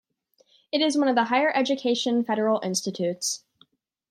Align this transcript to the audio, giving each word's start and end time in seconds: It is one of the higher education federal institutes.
It 0.71 0.81
is 0.81 0.97
one 0.97 1.09
of 1.09 1.13
the 1.15 1.25
higher 1.25 1.51
education 1.55 2.23
federal 2.23 2.59
institutes. 2.63 3.43